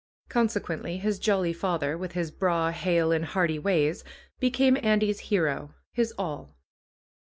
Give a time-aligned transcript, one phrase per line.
[0.29, 4.03] Consequently his jolly father, with his braw, hale and hearty ways,
[4.39, 6.55] became Andy's hero, his all.